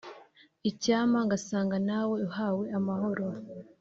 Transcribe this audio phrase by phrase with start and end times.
[0.69, 3.25] Icyampa ngasanga nawe uhawe amahoro